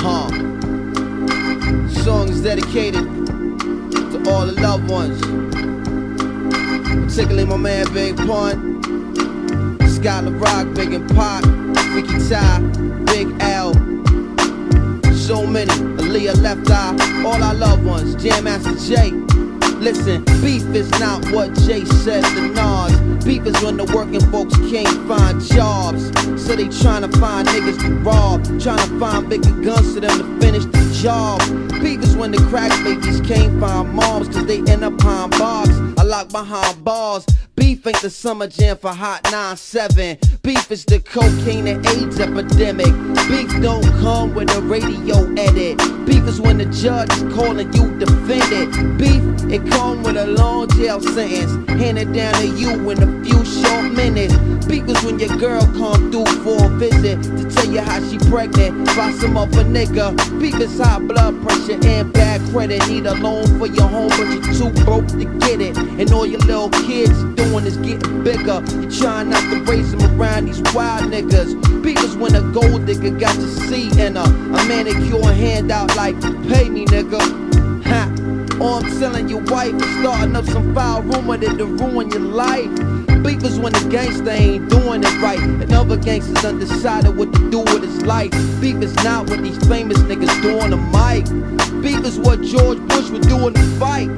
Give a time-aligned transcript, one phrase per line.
[0.00, 0.28] huh.
[2.02, 5.20] Song is dedicated to all the loved ones.
[7.06, 8.82] Particularly my man Big Pun,
[9.88, 11.44] Scott La Rock, Big and Pac,
[11.92, 12.60] Freaky Tah,
[13.06, 13.72] Big L.
[15.14, 19.43] So many, Aaliyah Left Eye, all our loved ones, Jam Master Jay.
[19.84, 23.22] Listen, beef is not what Jay says to Nas.
[23.22, 26.06] Beef is when the working folks can't find jobs.
[26.42, 28.40] So they tryna find niggas to rob.
[28.56, 31.38] Tryna find bigger guns for them to finish the job.
[31.82, 34.28] Beef is when the crack babies can't find moms.
[34.28, 35.68] Cause they end up behind bars.
[35.98, 37.26] I lock behind bars.
[37.54, 40.16] Beef ain't the summer jam for Hot 97.
[40.42, 42.86] Beef is the cocaine and AIDS epidemic.
[43.28, 45.78] Beef don't come with a radio edit.
[46.26, 48.98] Is when the judge calling you defendant.
[48.98, 51.52] Beef, it come with a long jail sentence.
[51.68, 54.34] Handed down to you in a few short minutes.
[54.66, 58.18] Beef is when your girl come through for a visit to tell you how she
[58.30, 60.16] pregnant by some other nigga.
[60.40, 62.88] Beef is high blood pressure and bad credit.
[62.88, 65.76] Need a loan for your home, but you're too broke to get it.
[65.76, 68.64] And all your little kids doing is getting bigger.
[68.80, 71.82] You trying not to raise them around these wild niggas.
[71.82, 74.93] Beef is when a gold digger got your seat in a, a manicure
[75.54, 77.20] handout like, pay me nigga.
[77.84, 78.10] Ha.
[78.60, 82.70] Or I'm selling your wife starting up some foul rumor that'll ruin your life.
[83.22, 85.38] Beef is when the gangster ain't doing it right.
[85.38, 88.32] And other gangsters undecided what to do with his life.
[88.60, 91.24] Beef is not what these famous niggas do on the mic.
[91.82, 94.10] Beef is what George Bush would do in the fight.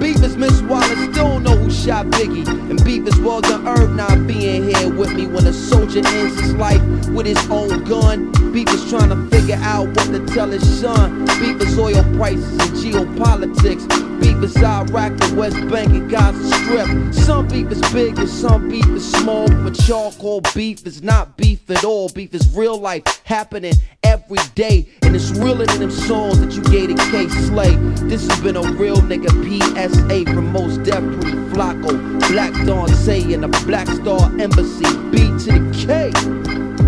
[0.00, 2.46] Beef is Miss Wallace, still know who shot Biggie.
[2.70, 6.38] And beef is well done Irv not being here with me when a soldier ends
[6.40, 6.82] his life
[7.14, 8.32] with his own gun.
[8.52, 11.24] Beef is trying to figure out what to tell his son.
[11.40, 14.20] Beef is oil prices and geopolitics.
[14.20, 17.14] Beef is Iraq, the West Bank, and Gaza Strip.
[17.14, 21.70] Some beef is big and some beef is small, but charcoal beef is not beef
[21.70, 22.08] at all.
[22.08, 26.62] Beef is real life happening every day, and it's realer than them songs that you
[26.64, 27.76] gave to Kay Slay.
[28.08, 33.42] This has been a real nigga PSA from Mos Def, Pretty Flacko, Black Dante, and
[33.44, 34.84] the Black Star Embassy.
[35.10, 36.83] B to the K.